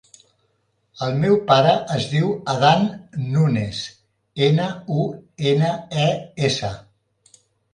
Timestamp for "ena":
4.49-4.67, 5.53-5.71